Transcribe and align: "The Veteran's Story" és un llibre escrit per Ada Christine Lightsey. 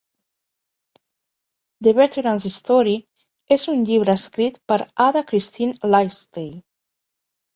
"The 1.87 1.91
Veteran's 1.97 2.47
Story" 2.59 2.95
és 3.57 3.65
un 3.73 3.83
llibre 3.89 4.15
escrit 4.21 4.57
per 4.71 4.77
Ada 5.05 5.23
Christine 5.33 5.91
Lightsey. 5.97 6.49